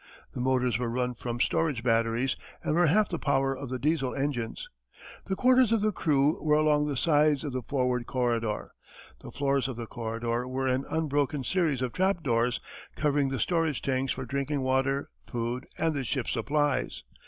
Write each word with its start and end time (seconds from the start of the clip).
The 0.33 0.41
motors 0.41 0.79
were 0.79 0.89
run 0.89 1.13
from 1.13 1.39
storage 1.39 1.83
batteries 1.83 2.35
and 2.63 2.73
were 2.73 2.87
half 2.87 3.09
the 3.09 3.19
power 3.19 3.55
of 3.55 3.69
the 3.69 3.77
Diesel 3.77 4.15
engines. 4.15 4.67
The 5.25 5.35
quarters 5.35 5.71
of 5.71 5.81
the 5.81 5.91
crew 5.91 6.41
were 6.41 6.55
along 6.55 6.87
the 6.87 6.97
sides 6.97 7.43
of 7.43 7.53
the 7.53 7.61
forward 7.61 8.07
corridor. 8.07 8.71
The 9.21 9.29
floors 9.29 9.67
of 9.67 9.75
the 9.77 9.85
corridor 9.85 10.47
were 10.47 10.65
an 10.65 10.85
unbroken 10.89 11.43
series 11.43 11.83
of 11.83 11.93
trap 11.93 12.23
doors, 12.23 12.59
covering 12.95 13.29
the 13.29 13.39
storage 13.39 13.83
tanks 13.83 14.11
for 14.11 14.25
drinking 14.25 14.61
water, 14.61 15.11
food, 15.27 15.67
and 15.77 15.93
the 15.93 16.03
ship's 16.03 16.31
supplies. 16.33 17.03